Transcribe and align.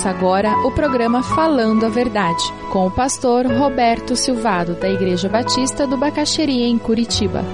Começa 0.00 0.18
agora 0.18 0.56
o 0.66 0.70
programa 0.70 1.22
Falando 1.22 1.84
a 1.84 1.90
Verdade, 1.90 2.42
com 2.72 2.86
o 2.86 2.90
pastor 2.90 3.44
Roberto 3.44 4.16
Silvado, 4.16 4.72
da 4.74 4.88
Igreja 4.88 5.28
Batista 5.28 5.86
do 5.86 5.98
Bacaxeria, 5.98 6.66
em 6.66 6.78
Curitiba. 6.78 7.44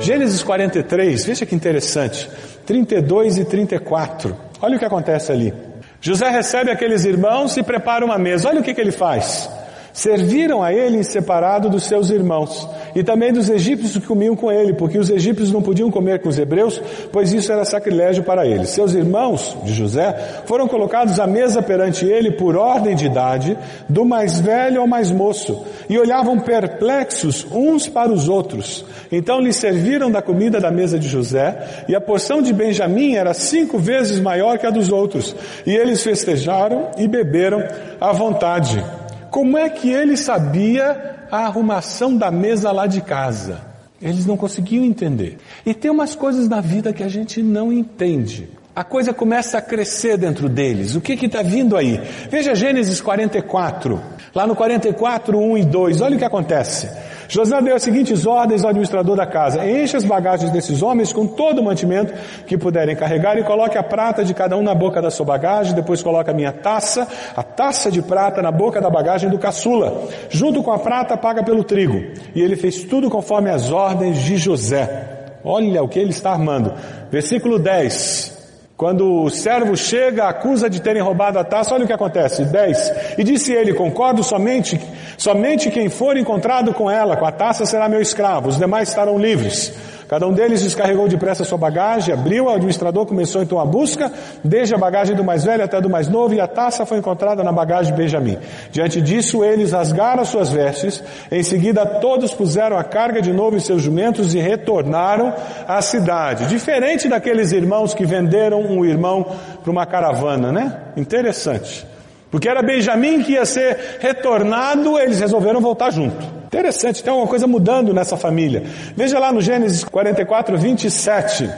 Gênesis 0.00 0.42
43, 0.42 1.22
veja 1.22 1.44
que 1.44 1.54
interessante, 1.54 2.30
32 2.64 3.36
e 3.36 3.44
34. 3.44 4.34
Olha 4.62 4.76
o 4.76 4.78
que 4.78 4.86
acontece 4.86 5.30
ali. 5.30 5.52
José 6.00 6.30
recebe 6.30 6.70
aqueles 6.70 7.04
irmãos 7.04 7.58
e 7.58 7.62
prepara 7.62 8.06
uma 8.06 8.16
mesa. 8.16 8.48
Olha 8.48 8.60
o 8.60 8.64
que, 8.64 8.72
que 8.72 8.80
ele 8.80 8.92
faz. 8.92 9.50
Serviram 9.96 10.62
a 10.62 10.74
ele 10.74 11.02
separado 11.02 11.70
dos 11.70 11.84
seus 11.84 12.10
irmãos 12.10 12.68
e 12.94 13.02
também 13.02 13.32
dos 13.32 13.48
egípcios 13.48 13.96
que 13.96 14.06
comiam 14.06 14.36
com 14.36 14.52
ele, 14.52 14.74
porque 14.74 14.98
os 14.98 15.08
egípcios 15.08 15.50
não 15.50 15.62
podiam 15.62 15.90
comer 15.90 16.20
com 16.20 16.28
os 16.28 16.38
hebreus, 16.38 16.78
pois 17.10 17.32
isso 17.32 17.50
era 17.50 17.64
sacrilégio 17.64 18.22
para 18.22 18.46
eles. 18.46 18.68
Seus 18.68 18.92
irmãos 18.92 19.56
de 19.64 19.72
José 19.72 20.42
foram 20.44 20.68
colocados 20.68 21.18
à 21.18 21.26
mesa 21.26 21.62
perante 21.62 22.04
ele 22.04 22.32
por 22.32 22.56
ordem 22.58 22.94
de 22.94 23.06
idade, 23.06 23.56
do 23.88 24.04
mais 24.04 24.38
velho 24.38 24.82
ao 24.82 24.86
mais 24.86 25.10
moço, 25.10 25.64
e 25.88 25.98
olhavam 25.98 26.38
perplexos 26.40 27.46
uns 27.50 27.88
para 27.88 28.12
os 28.12 28.28
outros. 28.28 28.84
Então 29.10 29.40
lhe 29.40 29.50
serviram 29.50 30.10
da 30.10 30.20
comida 30.20 30.60
da 30.60 30.70
mesa 30.70 30.98
de 30.98 31.08
José, 31.08 31.84
e 31.88 31.94
a 31.94 32.00
porção 32.02 32.42
de 32.42 32.52
Benjamim 32.52 33.14
era 33.14 33.32
cinco 33.32 33.78
vezes 33.78 34.20
maior 34.20 34.58
que 34.58 34.66
a 34.66 34.70
dos 34.70 34.92
outros, 34.92 35.34
e 35.66 35.74
eles 35.74 36.02
festejaram 36.02 36.90
e 36.98 37.08
beberam 37.08 37.64
à 37.98 38.12
vontade. 38.12 38.84
Como 39.30 39.56
é 39.58 39.68
que 39.68 39.90
ele 39.90 40.16
sabia 40.16 41.26
a 41.30 41.46
arrumação 41.46 42.16
da 42.16 42.30
mesa 42.30 42.72
lá 42.72 42.86
de 42.86 43.00
casa? 43.00 43.60
Eles 44.00 44.26
não 44.26 44.36
conseguiam 44.36 44.84
entender. 44.84 45.38
E 45.64 45.72
tem 45.72 45.90
umas 45.90 46.14
coisas 46.14 46.48
na 46.48 46.60
vida 46.60 46.92
que 46.92 47.02
a 47.02 47.08
gente 47.08 47.42
não 47.42 47.72
entende. 47.72 48.48
A 48.74 48.84
coisa 48.84 49.14
começa 49.14 49.56
a 49.56 49.62
crescer 49.62 50.18
dentro 50.18 50.50
deles. 50.50 50.94
O 50.94 51.00
que 51.00 51.14
está 51.14 51.42
vindo 51.42 51.76
aí? 51.76 51.98
Veja 52.30 52.54
Gênesis 52.54 53.00
44. 53.00 53.98
Lá 54.34 54.46
no 54.46 54.54
44, 54.54 55.38
1 55.38 55.58
e 55.58 55.64
2. 55.64 56.00
Olha 56.02 56.16
o 56.16 56.18
que 56.18 56.24
acontece. 56.24 56.86
José 57.28 57.60
deu 57.60 57.74
as 57.74 57.82
seguintes 57.82 58.26
ordens 58.26 58.62
ao 58.62 58.70
administrador 58.70 59.16
da 59.16 59.26
casa: 59.26 59.64
enche 59.68 59.96
as 59.96 60.04
bagagens 60.04 60.50
desses 60.50 60.82
homens 60.82 61.12
com 61.12 61.26
todo 61.26 61.60
o 61.60 61.64
mantimento 61.64 62.12
que 62.46 62.56
puderem 62.56 62.94
carregar 62.94 63.38
e 63.38 63.44
coloque 63.44 63.76
a 63.76 63.82
prata 63.82 64.24
de 64.24 64.34
cada 64.34 64.56
um 64.56 64.62
na 64.62 64.74
boca 64.74 65.00
da 65.02 65.10
sua 65.10 65.26
bagagem, 65.26 65.74
depois 65.74 66.02
coloque 66.02 66.30
a 66.30 66.34
minha 66.34 66.52
taça, 66.52 67.06
a 67.36 67.42
taça 67.42 67.90
de 67.90 68.02
prata 68.02 68.42
na 68.42 68.50
boca 68.50 68.80
da 68.80 68.90
bagagem 68.90 69.28
do 69.30 69.38
caçula. 69.38 70.06
Junto 70.28 70.62
com 70.62 70.72
a 70.72 70.78
prata 70.78 71.16
paga 71.16 71.42
pelo 71.42 71.64
trigo. 71.64 72.00
E 72.34 72.40
ele 72.40 72.56
fez 72.56 72.84
tudo 72.84 73.10
conforme 73.10 73.50
as 73.50 73.70
ordens 73.70 74.18
de 74.18 74.36
José. 74.36 75.14
Olha 75.44 75.82
o 75.82 75.88
que 75.88 75.98
ele 75.98 76.10
está 76.10 76.32
armando. 76.32 76.72
Versículo 77.10 77.58
10. 77.58 78.35
Quando 78.76 79.22
o 79.22 79.30
servo 79.30 79.74
chega, 79.74 80.28
acusa 80.28 80.68
de 80.68 80.82
terem 80.82 81.00
roubado 81.00 81.38
a 81.38 81.44
taça, 81.44 81.74
olha 81.74 81.84
o 81.84 81.86
que 81.86 81.92
acontece. 81.94 82.44
10. 82.44 83.16
E 83.16 83.24
disse 83.24 83.50
ele, 83.50 83.72
concordo 83.72 84.22
somente, 84.22 84.78
somente 85.16 85.70
quem 85.70 85.88
for 85.88 86.14
encontrado 86.16 86.74
com 86.74 86.90
ela, 86.90 87.16
com 87.16 87.24
a 87.24 87.32
taça, 87.32 87.64
será 87.64 87.88
meu 87.88 88.02
escravo, 88.02 88.50
os 88.50 88.58
demais 88.58 88.90
estarão 88.90 89.18
livres. 89.18 89.72
Cada 90.08 90.26
um 90.26 90.32
deles 90.32 90.62
descarregou 90.62 91.08
depressa 91.08 91.42
sua 91.44 91.58
bagagem, 91.58 92.14
abriu, 92.14 92.44
o 92.44 92.48
administrador 92.48 93.04
começou 93.06 93.42
então 93.42 93.58
a 93.58 93.64
busca, 93.64 94.12
desde 94.42 94.72
a 94.74 94.78
bagagem 94.78 95.16
do 95.16 95.24
mais 95.24 95.44
velho 95.44 95.64
até 95.64 95.80
do 95.80 95.90
mais 95.90 96.08
novo, 96.08 96.34
e 96.34 96.40
a 96.40 96.46
taça 96.46 96.86
foi 96.86 96.98
encontrada 96.98 97.42
na 97.42 97.50
bagagem 97.50 97.92
de 97.92 97.98
Benjamim. 98.00 98.38
Diante 98.70 99.00
disso, 99.00 99.44
eles 99.44 99.72
rasgaram 99.72 100.24
suas 100.24 100.50
vestes, 100.50 101.02
em 101.30 101.42
seguida 101.42 101.84
todos 101.84 102.32
puseram 102.32 102.78
a 102.78 102.84
carga 102.84 103.20
de 103.20 103.32
novo 103.32 103.56
em 103.56 103.60
seus 103.60 103.82
jumentos 103.82 104.32
e 104.32 104.38
retornaram 104.38 105.34
à 105.66 105.82
cidade. 105.82 106.46
Diferente 106.46 107.08
daqueles 107.08 107.50
irmãos 107.50 107.92
que 107.92 108.06
venderam 108.06 108.60
um 108.60 108.84
irmão 108.84 109.26
para 109.62 109.70
uma 109.72 109.86
caravana, 109.86 110.52
né? 110.52 110.72
Interessante. 110.96 111.84
Porque 112.30 112.48
era 112.48 112.62
Benjamim 112.62 113.22
que 113.22 113.32
ia 113.32 113.44
ser 113.44 113.98
retornado, 114.00 114.98
eles 114.98 115.18
resolveram 115.18 115.60
voltar 115.60 115.90
junto. 115.90 116.35
Interessante, 116.56 117.04
tem 117.04 117.12
uma 117.12 117.26
coisa 117.26 117.46
mudando 117.46 117.92
nessa 117.92 118.16
família. 118.16 118.62
Veja 118.96 119.18
lá 119.18 119.30
no 119.30 119.42
Gênesis 119.42 119.84
44, 119.84 120.56
27. 120.56 121.50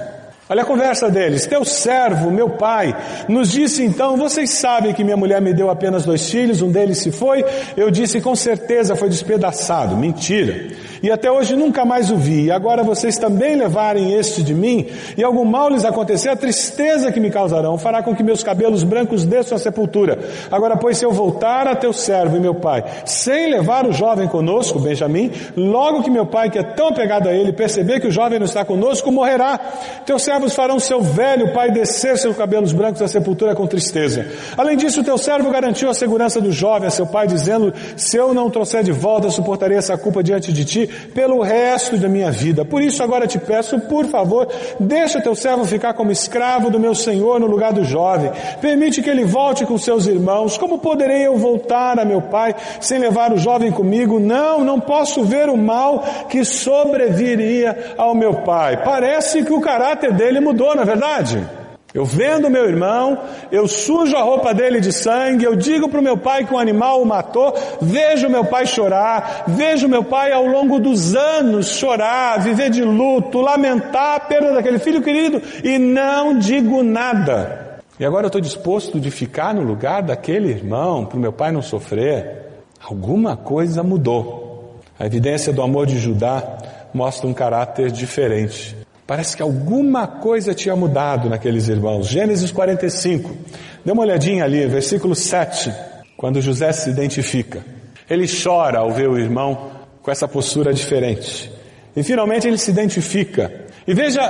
Olha 0.49 0.63
a 0.63 0.67
conversa 0.67 1.11
deles. 1.11 1.47
Teu 1.47 1.65
servo, 1.65 2.31
meu 2.31 2.51
pai, 2.51 2.97
nos 3.29 3.51
disse 3.51 3.85
então: 3.85 4.17
Vocês 4.17 4.51
sabem 4.51 4.95
que 4.95 5.05
minha 5.05 5.17
mulher 5.17 5.43
me 5.43 5.53
deu 5.53 5.69
apenas 5.69 6.07
dois 6.07 6.31
filhos, 6.31 6.63
um 6.63 6.71
deles 6.71 6.99
se 6.99 7.13
foi. 7.13 7.45
Eu 7.77 7.91
disse: 7.91 8.21
Com 8.21 8.35
certeza 8.35 8.97
foi 8.97 9.11
despedaçado. 9.11 9.97
Mentira 9.97 10.69
e 11.03 11.11
até 11.11 11.31
hoje 11.31 11.55
nunca 11.55 11.85
mais 11.85 12.11
o 12.11 12.17
vi, 12.17 12.45
e 12.45 12.51
agora 12.51 12.83
vocês 12.83 13.17
também 13.17 13.57
levarem 13.57 14.15
este 14.15 14.43
de 14.43 14.55
mim, 14.55 14.87
e 15.17 15.23
algum 15.23 15.45
mal 15.45 15.69
lhes 15.69 15.85
acontecer, 15.85 16.29
a 16.29 16.37
tristeza 16.37 17.13
que 17.13 17.21
me 17.21 17.31
causarão 17.31 17.79
fará 17.79 18.03
com 18.03 18.15
que 18.15 18.23
meus 18.23 18.43
cabelos 18.43 18.83
brancos 18.85 19.25
desçam 19.25 19.57
à 19.57 19.59
sepultura. 19.59 20.19
Agora, 20.51 20.77
pois, 20.77 20.99
se 20.99 21.05
eu 21.05 21.13
voltar 21.13 21.67
a 21.67 21.77
teu 21.77 21.93
servo 21.93 22.37
e 22.37 22.41
meu 22.41 22.55
pai, 22.55 22.85
sem 23.05 23.51
levar 23.51 23.87
o 23.87 23.93
jovem 23.93 24.29
conosco, 24.29 24.79
Benjamim, 24.79 25.31
logo 25.57 26.03
que 26.03 26.11
meu 26.11 26.27
pai, 26.27 26.51
que 26.51 26.59
é 26.59 26.63
tão 26.63 26.89
apegado 26.89 27.29
a 27.29 27.33
ele, 27.33 27.53
perceber 27.53 28.01
que 28.01 28.09
o 28.09 28.13
jovem 28.13 28.39
não 28.39 28.47
está 28.47 28.65
conosco, 28.65 29.11
morrerá. 29.13 29.59
Teus 30.05 30.23
servos 30.39 30.55
farão 30.55 30.79
seu 30.79 31.01
velho 31.01 31.53
pai 31.53 31.71
descer 31.73 32.17
seus 32.17 32.37
cabelos 32.37 32.73
brancos 32.73 33.03
à 33.03 33.09
sepultura 33.09 33.57
com 33.57 33.67
tristeza. 33.67 34.25
Além 34.57 34.77
disso, 34.77 35.03
teu 35.03 35.19
servo 35.19 35.51
garantiu 35.51 35.91
a 35.91 35.95
segurança 35.95 36.41
do 36.41 36.53
jovem 36.53 36.87
a 36.87 36.91
seu 36.91 37.07
pai, 37.07 37.27
dizendo, 37.27 37.75
se 37.97 38.17
eu 38.17 38.33
não 38.33 38.49
trouxer 38.49 38.85
de 38.85 38.93
volta, 38.93 39.31
suportarei 39.31 39.77
essa 39.77 39.99
culpa 39.99 40.23
diante 40.23 40.53
de 40.53 40.65
ti, 40.65 40.87
pelo 41.13 41.43
resto 41.43 41.97
da 41.97 42.09
minha 42.09 42.31
vida. 42.31 42.65
Por 42.65 42.83
isso 42.83 43.03
agora 43.03 43.27
te 43.27 43.39
peço, 43.39 43.81
por 43.81 44.07
favor, 44.07 44.47
deixa 44.79 45.21
teu 45.21 45.35
servo 45.35 45.65
ficar 45.65 45.95
como 45.95 46.13
escravo 46.13 46.71
do 46.71 46.79
meu 46.79 46.95
Senhor 46.95 47.41
no 47.41 47.47
lugar 47.47 47.73
do 47.73 47.85
jovem. 47.85 48.31
Permite 48.61 49.03
que 49.03 49.11
ele 49.11 49.25
volte 49.25 49.67
com 49.67 49.77
seus 49.77 50.07
irmãos. 50.07 50.57
Como 50.57 50.79
poderei 50.79 51.27
eu 51.27 51.37
voltar 51.37 51.99
a 51.99 52.05
meu 52.05 52.23
pai 52.23 52.55
sem 52.81 52.99
levar 52.99 53.33
o 53.33 53.39
jovem 53.39 53.73
comigo? 53.73 54.21
Não, 54.21 54.65
não 54.65 54.79
posso 54.79 55.25
ver 55.25 55.49
o 55.49 55.57
mal 55.57 56.05
que 56.29 56.45
sobreviria 56.45 57.95
ao 57.97 58.15
meu 58.15 58.35
pai. 58.43 58.85
Parece 58.85 59.43
que 59.43 59.53
o 59.53 59.61
caráter 59.61 60.13
dele 60.13 60.28
mudou, 60.41 60.75
não 60.75 60.83
é 60.83 60.87
verdade? 60.87 61.47
Eu 61.95 62.05
vendo 62.05 62.51
meu 62.51 62.69
irmão, 62.69 63.19
eu 63.51 63.67
sujo 63.67 64.15
a 64.15 64.21
roupa 64.21 64.53
dele 64.53 64.79
de 64.79 64.93
sangue, 64.93 65.45
eu 65.45 65.57
digo 65.57 65.89
para 65.89 65.99
o 65.99 66.03
meu 66.03 66.19
pai 66.19 66.45
que 66.45 66.53
um 66.53 66.59
animal 66.59 67.01
o 67.01 67.07
matou, 67.07 67.55
vejo 67.81 68.29
meu 68.29 68.45
pai 68.45 68.67
chorar, 68.67 69.45
vejo 69.49 69.89
meu 69.89 70.05
pai 70.05 70.31
ao 70.31 70.47
longo 70.47 70.79
dos 70.79 71.15
anos 71.17 71.71
chorar, 71.71 72.41
viver 72.41 72.69
de 72.69 72.85
luto, 72.85 73.41
lamentar 73.41 74.17
a 74.17 74.21
perda 74.21 74.53
daquele 74.53 74.79
filho 74.79 75.01
querido 75.01 75.41
e 75.65 75.79
não 75.79 76.39
digo 76.39 76.83
nada. 76.83 77.81
E 77.99 78.05
agora 78.05 78.27
eu 78.27 78.29
estou 78.29 78.41
disposto 78.41 79.01
de 79.01 79.11
ficar 79.11 79.55
no 79.55 79.63
lugar 79.63 80.03
daquele 80.03 80.51
irmão 80.51 81.07
para 81.07 81.17
o 81.17 81.21
meu 81.21 81.33
pai 81.33 81.51
não 81.51 81.63
sofrer. 81.63 82.47
Alguma 82.81 83.35
coisa 83.35 83.83
mudou. 83.83 84.79
A 85.01 85.07
evidência 85.07 85.53
do 85.53 85.63
amor 85.63 85.87
de 85.87 85.99
Judá 85.99 86.59
mostra 86.95 87.27
um 87.27 87.35
caráter 87.35 87.91
diferente. 87.91 88.78
Parece 89.09 89.35
que 89.35 89.43
alguma 89.43 90.07
coisa 90.07 90.53
tinha 90.53 90.77
mudado 90.77 91.31
naqueles 91.31 91.67
irmãos. 91.67 92.07
Gênesis 92.07 92.53
45. 92.53 93.35
Dê 93.83 93.91
uma 93.91 94.03
olhadinha 94.03 94.45
ali, 94.45 94.67
versículo 94.67 95.15
7, 95.15 95.73
quando 96.15 96.43
José 96.43 96.71
se 96.73 96.91
identifica. 96.91 97.65
Ele 98.11 98.27
chora 98.29 98.81
ao 98.81 98.91
ver 98.91 99.09
o 99.09 99.19
irmão 99.19 99.71
com 100.03 100.11
essa 100.11 100.29
postura 100.29 100.75
diferente. 100.75 101.51
E 101.97 102.03
finalmente 102.03 102.47
ele 102.47 102.59
se 102.59 102.71
identifica. 102.71 103.51
E 103.87 103.95
veja 103.95 104.21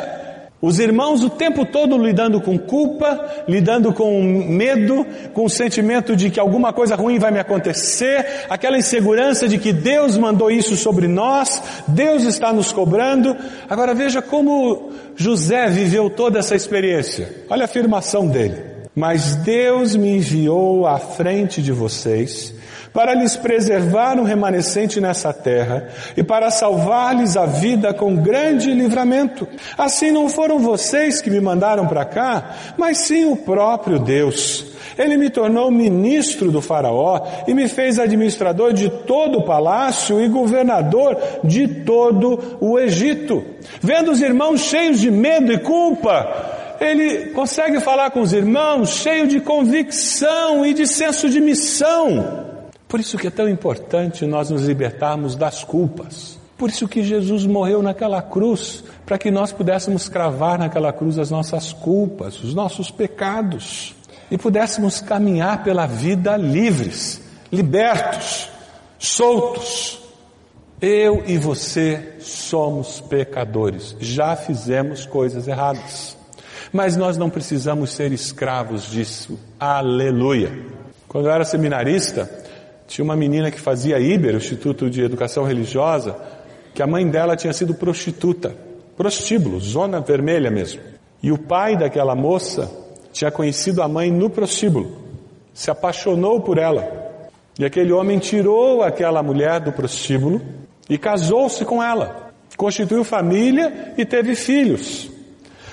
os 0.60 0.80
irmãos 0.80 1.22
o 1.22 1.30
tempo 1.30 1.64
todo 1.64 1.96
lidando 1.96 2.40
com 2.40 2.58
culpa, 2.58 3.44
lidando 3.46 3.92
com 3.92 4.20
medo, 4.22 5.06
com 5.32 5.44
o 5.44 5.50
sentimento 5.50 6.16
de 6.16 6.30
que 6.30 6.40
alguma 6.40 6.72
coisa 6.72 6.96
ruim 6.96 7.18
vai 7.18 7.30
me 7.30 7.38
acontecer, 7.38 8.44
aquela 8.50 8.76
insegurança 8.76 9.46
de 9.46 9.56
que 9.56 9.72
Deus 9.72 10.16
mandou 10.16 10.50
isso 10.50 10.76
sobre 10.76 11.06
nós, 11.06 11.62
Deus 11.86 12.24
está 12.24 12.52
nos 12.52 12.72
cobrando. 12.72 13.36
Agora 13.70 13.94
veja 13.94 14.20
como 14.20 14.90
José 15.14 15.68
viveu 15.68 16.10
toda 16.10 16.40
essa 16.40 16.56
experiência. 16.56 17.32
Olha 17.48 17.62
a 17.62 17.66
afirmação 17.66 18.26
dele. 18.26 18.78
Mas 18.96 19.36
Deus 19.36 19.94
me 19.94 20.16
enviou 20.16 20.88
à 20.88 20.98
frente 20.98 21.62
de 21.62 21.70
vocês 21.70 22.52
para 22.92 23.14
lhes 23.14 23.36
preservar 23.36 24.18
um 24.18 24.24
remanescente 24.24 25.00
nessa 25.00 25.32
terra 25.32 25.88
e 26.16 26.22
para 26.22 26.50
salvar-lhes 26.50 27.36
a 27.36 27.46
vida 27.46 27.94
com 27.94 28.16
grande 28.16 28.72
livramento. 28.72 29.46
Assim 29.76 30.10
não 30.10 30.28
foram 30.28 30.58
vocês 30.58 31.20
que 31.20 31.30
me 31.30 31.40
mandaram 31.40 31.86
para 31.86 32.04
cá, 32.04 32.54
mas 32.76 32.98
sim 32.98 33.24
o 33.24 33.36
próprio 33.36 33.98
Deus. 33.98 34.66
Ele 34.98 35.16
me 35.16 35.30
tornou 35.30 35.70
ministro 35.70 36.50
do 36.50 36.60
Faraó 36.60 37.24
e 37.46 37.54
me 37.54 37.68
fez 37.68 38.00
administrador 38.00 38.72
de 38.72 38.88
todo 38.88 39.38
o 39.38 39.44
palácio 39.44 40.20
e 40.20 40.28
governador 40.28 41.16
de 41.44 41.68
todo 41.68 42.58
o 42.60 42.78
Egito. 42.78 43.44
Vendo 43.80 44.10
os 44.10 44.20
irmãos 44.20 44.60
cheios 44.60 44.98
de 44.98 45.10
medo 45.10 45.52
e 45.52 45.58
culpa, 45.58 46.76
ele 46.80 47.26
consegue 47.30 47.80
falar 47.80 48.10
com 48.10 48.20
os 48.20 48.32
irmãos 48.32 48.90
cheio 48.90 49.28
de 49.28 49.40
convicção 49.40 50.66
e 50.66 50.74
de 50.74 50.86
senso 50.86 51.28
de 51.28 51.40
missão. 51.40 52.57
Por 52.88 52.98
isso 52.98 53.18
que 53.18 53.26
é 53.26 53.30
tão 53.30 53.46
importante 53.46 54.24
nós 54.24 54.48
nos 54.48 54.62
libertarmos 54.62 55.36
das 55.36 55.62
culpas. 55.62 56.38
Por 56.56 56.70
isso 56.70 56.88
que 56.88 57.04
Jesus 57.04 57.44
morreu 57.46 57.82
naquela 57.82 58.22
cruz, 58.22 58.82
para 59.04 59.18
que 59.18 59.30
nós 59.30 59.52
pudéssemos 59.52 60.08
cravar 60.08 60.58
naquela 60.58 60.92
cruz 60.92 61.18
as 61.18 61.30
nossas 61.30 61.72
culpas, 61.72 62.42
os 62.42 62.54
nossos 62.54 62.90
pecados, 62.90 63.94
e 64.30 64.38
pudéssemos 64.38 65.00
caminhar 65.00 65.62
pela 65.62 65.86
vida 65.86 66.36
livres, 66.36 67.20
libertos, 67.52 68.50
soltos. 68.98 70.00
Eu 70.80 71.22
e 71.26 71.36
você 71.36 72.14
somos 72.20 73.00
pecadores, 73.00 73.96
já 74.00 74.34
fizemos 74.34 75.04
coisas 75.04 75.46
erradas, 75.46 76.16
mas 76.72 76.96
nós 76.96 77.16
não 77.16 77.28
precisamos 77.28 77.92
ser 77.92 78.12
escravos 78.12 78.90
disso. 78.90 79.38
Aleluia! 79.60 80.52
Quando 81.06 81.26
eu 81.26 81.32
era 81.32 81.44
seminarista, 81.44 82.47
tinha 82.88 83.04
uma 83.04 83.14
menina 83.14 83.50
que 83.50 83.60
fazia 83.60 84.00
IBER, 84.00 84.34
o 84.34 84.38
Instituto 84.38 84.88
de 84.88 85.02
Educação 85.02 85.44
Religiosa, 85.44 86.16
que 86.74 86.82
a 86.82 86.86
mãe 86.86 87.06
dela 87.06 87.36
tinha 87.36 87.52
sido 87.52 87.74
prostituta, 87.74 88.56
prostíbulo, 88.96 89.60
zona 89.60 90.00
vermelha 90.00 90.50
mesmo. 90.50 90.80
E 91.22 91.30
o 91.30 91.36
pai 91.36 91.76
daquela 91.76 92.14
moça 92.16 92.70
tinha 93.12 93.30
conhecido 93.30 93.82
a 93.82 93.88
mãe 93.88 94.10
no 94.10 94.30
prostíbulo, 94.30 94.96
se 95.52 95.70
apaixonou 95.70 96.40
por 96.40 96.56
ela. 96.56 97.20
E 97.58 97.64
aquele 97.64 97.92
homem 97.92 98.18
tirou 98.18 98.82
aquela 98.82 99.22
mulher 99.22 99.60
do 99.60 99.70
prostíbulo 99.70 100.40
e 100.88 100.96
casou-se 100.96 101.66
com 101.66 101.82
ela, 101.82 102.32
constituiu 102.56 103.04
família 103.04 103.92
e 103.98 104.06
teve 104.06 104.34
filhos. 104.34 105.10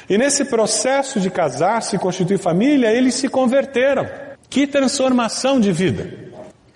E 0.10 0.18
nesse 0.18 0.44
processo 0.44 1.18
de 1.22 1.30
casar-se 1.30 1.96
e 1.96 2.00
constituir 2.00 2.40
família, 2.40 2.92
eles 2.92 3.16
se 3.16 3.30
converteram. 3.30 4.06
Que 4.50 4.68
transformação 4.68 5.62
de 5.62 5.72
vida! 5.72 6.25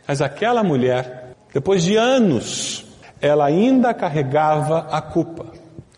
Mas 0.09 0.23
aquela 0.23 0.63
mulher, 0.63 1.35
depois 1.53 1.83
de 1.83 1.95
anos 1.95 2.83
ela 3.21 3.45
ainda 3.45 3.93
carregava 3.93 4.87
a 4.89 4.99
culpa. 4.99 5.45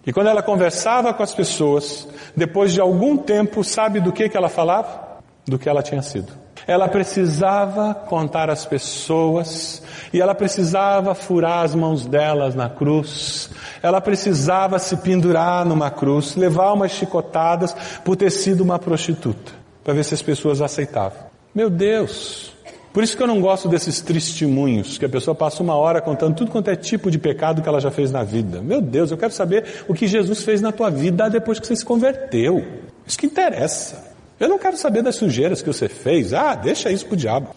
E 0.06 0.12
quando 0.12 0.28
ela 0.28 0.44
conversava 0.44 1.14
com 1.14 1.24
as 1.24 1.34
pessoas, 1.34 2.06
depois 2.36 2.74
de 2.74 2.82
algum 2.82 3.16
tempo, 3.16 3.64
sabe 3.64 4.02
do 4.02 4.12
que, 4.12 4.28
que 4.28 4.36
ela 4.36 4.50
falava? 4.50 5.22
Do 5.48 5.58
que 5.58 5.70
ela 5.70 5.82
tinha 5.82 6.02
sido. 6.02 6.34
Ela 6.68 6.90
precisava 6.90 7.94
contar 7.94 8.50
às 8.50 8.66
pessoas, 8.66 9.82
e 10.12 10.20
ela 10.20 10.36
precisava 10.36 11.16
furar 11.16 11.64
as 11.64 11.74
mãos 11.74 12.06
delas 12.06 12.54
na 12.54 12.68
cruz, 12.68 13.50
ela 13.82 14.02
precisava 14.02 14.78
se 14.78 14.98
pendurar 14.98 15.64
numa 15.64 15.90
cruz, 15.90 16.36
levar 16.36 16.74
umas 16.74 16.92
chicotadas 16.92 17.74
por 18.04 18.18
ter 18.18 18.30
sido 18.30 18.62
uma 18.62 18.78
prostituta, 18.78 19.54
para 19.86 19.94
ver 19.94 20.04
se 20.04 20.14
as 20.14 20.22
pessoas 20.22 20.60
aceitavam. 20.60 21.32
Meu 21.56 21.70
Deus, 21.70 22.51
por 22.94 23.04
isso 23.04 23.16
que 23.16 23.24
eu 23.24 23.28
não 23.28 23.40
gosto 23.40 23.70
desses 23.70 24.02
testemunhos, 24.02 24.98
que 24.98 25.06
a 25.06 25.10
pessoa 25.10 25.34
passa 25.34 25.64
uma 25.64 25.76
hora 25.76 26.02
contando 26.02 26.36
tudo 26.36 26.52
quanto 26.52 26.70
é 26.70 26.76
tipo 26.76 27.10
de 27.10 27.18
pecado 27.18 27.62
que 27.62 27.70
ela 27.70 27.80
já 27.80 27.90
fez 27.90 28.12
na 28.12 28.24
vida. 28.24 28.62
Meu 28.62 28.82
Deus, 28.82 29.12
eu 29.12 29.18
quero 29.18 29.32
saber 29.32 29.86
o 29.88 29.94
que 29.94 30.08
Jesus 30.08 30.44
fez 30.44 30.62
na 30.62 30.72
tua 30.72 30.90
vida 30.90 31.30
depois 31.30 31.60
que 31.60 31.68
você 31.68 31.76
se 31.76 31.86
converteu. 31.86 32.66
Isso 33.08 33.18
que 33.18 33.26
interessa. 33.26 34.12
Eu 34.40 34.50
não 34.50 34.60
quero 34.60 34.76
saber 34.76 35.02
das 35.02 35.16
sujeiras 35.16 35.62
que 35.62 35.68
você 35.68 35.88
fez. 35.88 36.34
Ah, 36.34 36.56
deixa 36.56 36.92
isso 36.92 37.06
pro 37.06 37.16
diabo. 37.16 37.56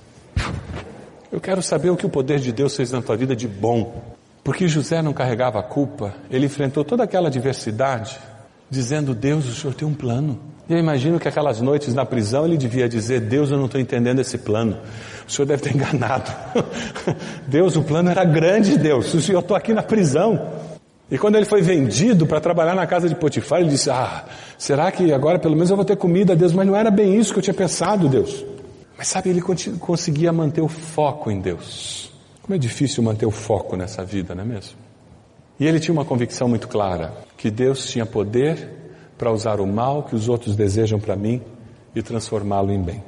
Eu 1.32 1.40
quero 1.40 1.62
saber 1.62 1.90
o 1.90 1.96
que 1.96 2.06
o 2.06 2.10
poder 2.10 2.38
de 2.38 2.52
Deus 2.52 2.76
fez 2.76 2.92
na 2.92 3.02
tua 3.02 3.16
vida 3.16 3.34
de 3.34 3.48
bom. 3.48 4.02
Porque 4.44 4.69
José 4.69 5.00
não 5.00 5.14
carregava 5.14 5.58
a 5.58 5.62
culpa, 5.62 6.14
ele 6.30 6.44
enfrentou 6.44 6.84
toda 6.84 7.02
aquela 7.02 7.28
adversidade, 7.28 8.19
dizendo: 8.70 9.14
Deus, 9.14 9.46
o 9.46 9.55
Senhor 9.55 9.75
tem 9.75 9.87
um 9.87 9.94
plano. 9.94 10.38
E 10.69 10.72
eu 10.72 10.78
imagino 10.78 11.20
que 11.20 11.28
aquelas 11.28 11.61
noites 11.61 11.94
na 11.94 12.06
prisão 12.06 12.46
ele 12.46 12.56
devia 12.56 12.88
dizer: 12.88 13.20
Deus, 13.20 13.50
eu 13.50 13.58
não 13.58 13.66
estou 13.66 13.81
entendendo 13.81 14.20
esse 14.20 14.38
plano. 14.38 14.78
O 15.26 15.31
senhor 15.31 15.46
deve 15.46 15.62
ter 15.62 15.75
enganado. 15.75 16.31
Deus, 17.46 17.76
o 17.76 17.82
plano 17.82 18.11
era 18.11 18.25
grande, 18.25 18.78
Deus. 18.78 19.28
Eu 19.28 19.40
estou 19.40 19.56
aqui 19.56 19.72
na 19.72 19.82
prisão. 19.82 20.52
E 21.11 21.19
quando 21.19 21.37
ele 21.37 21.44
foi 21.44 21.61
vendido 21.61 22.26
para 22.26 22.40
trabalhar 22.40 22.75
na 22.75 22.87
casa 22.87 23.08
de 23.08 23.14
Potifar, 23.14 23.61
ele 23.61 23.69
disse: 23.69 23.90
Ah, 23.90 24.25
será 24.56 24.90
que 24.90 25.12
agora 25.12 25.38
pelo 25.38 25.55
menos 25.55 25.69
eu 25.69 25.76
vou 25.76 25.84
ter 25.84 25.96
comida, 25.96 26.34
Deus? 26.34 26.52
Mas 26.52 26.66
não 26.66 26.75
era 26.75 26.90
bem 26.90 27.19
isso 27.19 27.32
que 27.32 27.38
eu 27.38 27.43
tinha 27.43 27.55
pensado, 27.55 28.08
Deus. 28.08 28.44
Mas 28.96 29.08
sabe, 29.08 29.28
ele 29.28 29.43
conseguia 29.43 30.32
manter 30.32 30.62
o 30.62 30.69
foco 30.69 31.31
em 31.31 31.40
Deus. 31.40 32.11
Como 32.40 32.55
é 32.55 32.58
difícil 32.58 33.02
manter 33.02 33.26
o 33.26 33.31
foco 33.31 33.76
nessa 33.76 34.05
vida, 34.05 34.34
não 34.34 34.43
é 34.43 34.46
mesmo? 34.46 34.76
E 35.58 35.66
ele 35.66 35.78
tinha 35.80 35.92
uma 35.92 36.04
convicção 36.04 36.48
muito 36.48 36.68
clara: 36.68 37.12
que 37.36 37.50
Deus 37.50 37.86
tinha 37.86 38.06
poder 38.06 38.68
para 39.16 39.30
usar 39.30 39.60
o 39.60 39.66
mal 39.66 40.02
que 40.02 40.14
os 40.14 40.28
outros 40.28 40.56
desejam 40.56 40.98
para 40.98 41.16
mim 41.16 41.40
e 41.94 42.02
transformá-lo 42.02 42.72
em 42.72 42.82
bem. 42.82 43.02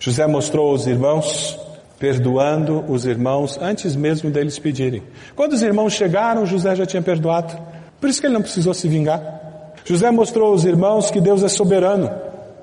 José 0.00 0.26
mostrou 0.26 0.70
aos 0.70 0.86
irmãos, 0.86 1.58
perdoando 1.98 2.84
os 2.88 3.04
irmãos 3.04 3.58
antes 3.60 3.94
mesmo 3.94 4.30
deles 4.30 4.58
pedirem. 4.58 5.02
Quando 5.36 5.52
os 5.52 5.62
irmãos 5.62 5.92
chegaram, 5.92 6.46
José 6.46 6.74
já 6.74 6.86
tinha 6.86 7.02
perdoado. 7.02 7.56
Por 8.00 8.08
isso 8.08 8.20
que 8.20 8.26
ele 8.26 8.34
não 8.34 8.42
precisou 8.42 8.72
se 8.72 8.88
vingar. 8.88 9.72
José 9.84 10.10
mostrou 10.10 10.52
aos 10.52 10.64
irmãos 10.64 11.10
que 11.10 11.20
Deus 11.20 11.42
é 11.42 11.48
soberano. 11.48 12.10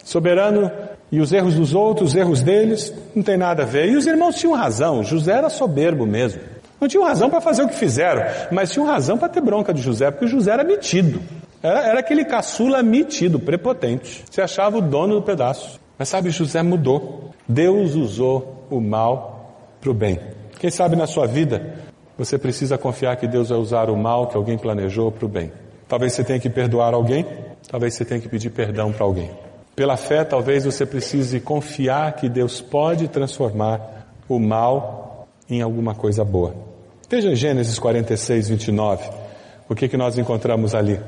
Soberano 0.04 0.72
e 1.12 1.20
os 1.20 1.32
erros 1.32 1.56
dos 1.56 1.74
outros, 1.74 2.12
os 2.12 2.16
erros 2.16 2.42
deles, 2.42 2.94
não 3.16 3.24
tem 3.24 3.38
nada 3.38 3.64
a 3.64 3.66
ver. 3.66 3.90
E 3.90 3.96
os 3.96 4.06
irmãos 4.06 4.36
tinham 4.36 4.54
razão. 4.54 5.04
José 5.04 5.34
era 5.34 5.50
soberbo 5.50 6.06
mesmo. 6.06 6.42
Não 6.80 6.88
tinham 6.88 7.06
razão 7.06 7.30
para 7.30 7.42
fazer 7.42 7.64
o 7.64 7.68
que 7.68 7.76
fizeram, 7.76 8.24
mas 8.52 8.72
tinham 8.72 8.86
razão 8.86 9.18
para 9.18 9.30
ter 9.30 9.42
bronca 9.42 9.74
de 9.74 9.82
José, 9.82 10.12
porque 10.12 10.28
José 10.28 10.52
era 10.52 10.64
metido. 10.64 11.22
Era, 11.64 11.80
era 11.88 12.00
aquele 12.00 12.26
caçula 12.26 12.84
metido, 12.84 13.40
prepotente. 13.40 14.24
Se 14.30 14.42
achava 14.42 14.78
o 14.78 14.82
dono 14.82 15.16
do 15.16 15.22
pedaço. 15.22 15.80
Mas 15.98 16.10
sabe, 16.10 16.30
José 16.30 16.62
mudou. 16.62 17.32
Deus 17.48 17.96
usou 17.96 18.66
o 18.70 18.82
mal 18.82 19.56
para 19.80 19.90
o 19.90 19.94
bem. 19.94 20.20
Quem 20.60 20.70
sabe 20.70 20.96
na 20.96 21.08
sua 21.08 21.26
vida 21.26 21.76
você 22.18 22.38
precisa 22.38 22.78
confiar 22.78 23.18
que 23.18 23.28
Deus 23.28 23.50
vai 23.50 23.58
usar 23.58 23.90
o 23.90 23.98
mal 23.98 24.28
que 24.28 24.38
alguém 24.38 24.58
planejou 24.58 25.12
para 25.12 25.26
o 25.26 25.30
bem. 25.30 25.52
Talvez 25.88 26.14
você 26.14 26.24
tenha 26.24 26.40
que 26.40 26.50
perdoar 26.50 26.94
alguém, 26.94 27.26
talvez 27.70 27.94
você 27.94 28.06
tenha 28.06 28.20
que 28.20 28.30
pedir 28.30 28.50
perdão 28.50 28.92
para 28.92 29.04
alguém. 29.04 29.30
Pela 29.76 29.98
fé, 29.98 30.24
talvez 30.24 30.64
você 30.64 30.86
precise 30.86 31.40
confiar 31.40 32.14
que 32.14 32.30
Deus 32.30 32.62
pode 32.62 33.08
transformar 33.10 34.08
o 34.28 34.40
mal 34.40 35.05
em 35.50 35.62
alguma 35.62 35.94
coisa 35.94 36.24
boa. 36.24 36.54
Veja 37.10 37.36
Gênesis 37.36 37.78
46, 37.78 38.50
29. 38.50 39.10
O 39.70 39.76
que, 39.76 39.88
que 39.88 39.98
nós 39.98 40.18
encontramos 40.18 40.76
ali? 40.76 41.00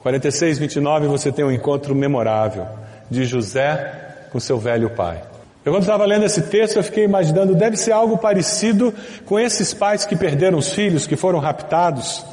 46, 0.00 0.58
29, 0.58 1.06
você 1.08 1.32
tem 1.32 1.44
um 1.44 1.50
encontro 1.50 1.94
memorável 1.94 2.66
de 3.10 3.24
José 3.24 4.28
com 4.30 4.38
seu 4.38 4.58
velho 4.58 4.90
pai. 4.90 5.22
Eu 5.64 5.72
quando 5.72 5.82
estava 5.82 6.04
lendo 6.04 6.24
esse 6.24 6.42
texto, 6.42 6.76
eu 6.76 6.84
fiquei 6.84 7.04
imaginando, 7.04 7.54
deve 7.54 7.76
ser 7.76 7.90
algo 7.90 8.16
parecido 8.16 8.94
com 9.24 9.36
esses 9.38 9.74
pais 9.74 10.04
que 10.04 10.14
perderam 10.14 10.58
os 10.58 10.72
filhos, 10.72 11.08
que 11.08 11.16
foram 11.16 11.40
raptados. 11.40 12.24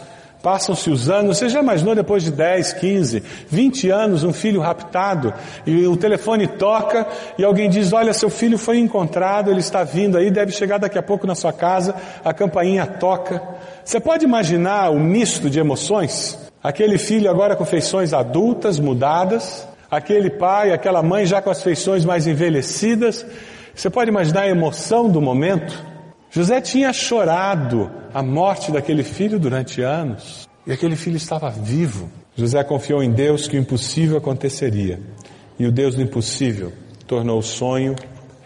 Passam-se 0.44 0.90
os 0.90 1.10
anos, 1.10 1.38
você 1.38 1.48
já 1.48 1.62
imaginou 1.62 1.96
depois 1.96 2.22
de 2.22 2.30
10, 2.30 2.74
15, 2.74 3.24
20 3.48 3.90
anos, 3.90 4.26
um 4.26 4.34
filho 4.34 4.60
raptado, 4.60 5.34
e 5.66 5.88
o 5.88 5.96
telefone 5.96 6.48
toca, 6.48 7.08
e 7.38 7.46
alguém 7.46 7.70
diz, 7.70 7.94
olha, 7.94 8.12
seu 8.14 8.30
filho 8.30 8.58
foi 8.58 8.78
encontrado, 8.78 9.50
ele 9.50 9.62
está 9.62 9.86
vindo 9.86 10.18
aí, 10.18 10.30
deve 10.30 10.52
chegar 10.52 10.80
daqui 10.80 10.98
a 10.98 11.02
pouco 11.02 11.26
na 11.26 11.34
sua 11.34 11.54
casa, 11.54 11.96
a 12.26 12.34
campainha 12.34 12.86
toca. 12.86 13.42
Você 13.86 14.02
pode 14.02 14.26
imaginar 14.26 14.90
o 14.90 15.00
misto 15.00 15.50
de 15.50 15.60
emoções? 15.62 16.38
Aquele 16.62 16.98
filho 16.98 17.30
agora 17.30 17.56
com 17.56 17.64
feições 17.64 18.12
adultas, 18.12 18.78
mudadas, 18.80 19.66
aquele 19.90 20.30
pai, 20.30 20.74
aquela 20.74 21.02
mãe 21.02 21.26
já 21.26 21.42
com 21.42 21.52
as 21.52 21.64
feições 21.64 22.04
mais 22.04 22.28
envelhecidas. 22.28 23.26
Você 23.74 23.90
pode 23.90 24.10
imaginar 24.10 24.42
a 24.42 24.50
emoção 24.50 25.08
do 25.10 25.22
momento? 25.22 25.93
José 26.36 26.60
tinha 26.62 26.92
chorado 26.92 27.92
a 28.12 28.24
morte 28.24 28.72
daquele 28.72 29.04
filho 29.04 29.38
durante 29.38 29.84
anos 29.84 30.50
e 30.66 30.72
aquele 30.72 30.96
filho 30.96 31.16
estava 31.16 31.48
vivo. 31.52 32.10
José 32.36 32.64
confiou 32.64 33.04
em 33.04 33.12
Deus 33.12 33.48
que 33.48 33.56
o 33.56 33.60
impossível 33.60 34.18
aconteceria 34.18 35.00
e 35.60 35.68
o 35.68 35.72
Deus 35.72 35.94
do 35.94 36.02
impossível 36.02 36.74
tornou 37.06 37.38
o 37.38 37.44
sonho 37.44 37.96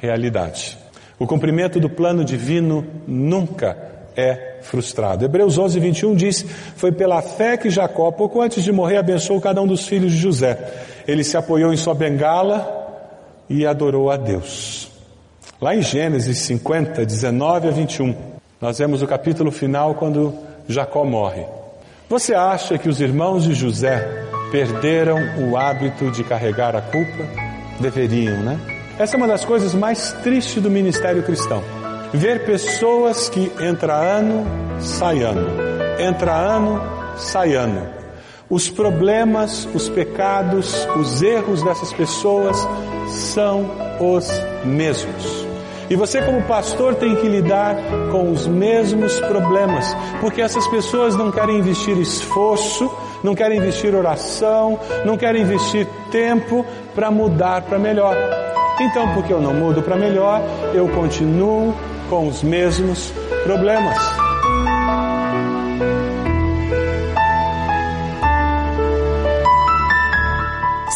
realidade. 0.02 0.78
O 1.18 1.26
cumprimento 1.26 1.80
do 1.80 1.90
plano 1.90 2.26
divino 2.26 2.86
nunca 3.08 3.78
é 4.18 4.60
frustrado. 4.64 5.24
Hebreus 5.24 5.58
11, 5.58 5.80
21 5.80 6.14
diz: 6.14 6.46
Foi 6.76 6.92
pela 6.92 7.22
fé 7.22 7.56
que 7.56 7.70
Jacó, 7.70 8.12
pouco 8.12 8.42
antes 8.42 8.66
de 8.66 8.72
morrer, 8.74 8.98
abençoou 8.98 9.40
cada 9.40 9.62
um 9.62 9.68
dos 9.68 9.88
filhos 9.88 10.12
de 10.12 10.18
José. 10.18 10.60
Ele 11.08 11.24
se 11.24 11.38
apoiou 11.38 11.72
em 11.72 11.78
sua 11.78 11.96
bengala 11.96 12.70
e 13.50 13.66
adorou 13.66 14.12
a 14.12 14.18
Deus. 14.18 14.87
Lá 15.60 15.76
em 15.76 15.82
Gênesis 15.82 16.40
50, 16.40 17.06
19 17.06 17.68
a 17.68 17.72
21, 17.72 18.16
nós 18.62 18.78
vemos 18.78 19.02
o 19.02 19.08
capítulo 19.08 19.52
final 19.52 19.96
quando 19.96 20.34
Jacó 20.68 21.04
morre. 21.04 21.46
Você 22.10 22.34
acha 22.34 22.78
que 22.78 22.88
os 22.88 23.02
irmãos 23.02 23.44
de 23.44 23.54
José 23.54 24.26
perderam 24.52 25.20
o 25.50 25.58
hábito 25.58 26.12
de 26.12 26.24
carregar 26.24 26.76
a 26.76 26.82
culpa? 26.82 27.26
Deveriam, 27.80 28.38
né? 28.44 28.60
Essa 29.00 29.16
é 29.16 29.18
uma 29.18 29.28
das 29.28 29.44
coisas 29.44 29.74
mais 29.74 30.14
tristes 30.24 30.62
do 30.62 30.70
ministério 30.70 31.24
cristão 31.24 31.64
ver 32.14 32.46
pessoas 32.46 33.30
que 33.30 33.52
entra 33.60 33.94
ano, 33.94 34.46
sai 34.80 35.22
ano, 35.24 35.48
entra 36.00 36.34
ano, 36.34 36.82
sai 37.18 37.56
ano. 37.56 37.88
Os 38.50 38.70
problemas, 38.70 39.68
os 39.74 39.90
pecados, 39.90 40.88
os 40.98 41.22
erros 41.22 41.62
dessas 41.64 41.92
pessoas 41.92 42.58
são 43.10 43.70
os 44.00 44.30
mesmos. 44.64 45.47
E 45.90 45.96
você, 45.96 46.22
como 46.22 46.42
pastor, 46.44 46.96
tem 46.96 47.16
que 47.16 47.28
lidar 47.28 47.76
com 48.12 48.32
os 48.32 48.46
mesmos 48.46 49.20
problemas, 49.22 49.96
porque 50.20 50.42
essas 50.42 50.68
pessoas 50.68 51.16
não 51.16 51.32
querem 51.32 51.60
investir 51.60 51.98
esforço, 51.98 52.92
não 53.24 53.34
querem 53.34 53.58
investir 53.58 53.96
oração, 53.96 54.80
não 55.06 55.18
querem 55.18 55.44
investir 55.44 55.88
tempo 56.12 56.66
para 56.94 57.10
mudar 57.10 57.62
para 57.62 57.80
melhor. 57.80 58.16
Então, 58.80 59.14
porque 59.14 59.32
eu 59.32 59.42
não 59.42 59.54
mudo 59.54 59.82
para 59.82 59.96
melhor, 59.96 60.42
eu 60.74 60.88
continuo 60.90 61.74
com 62.10 62.28
os 62.28 62.44
mesmos 62.44 63.12
problemas. 63.44 64.17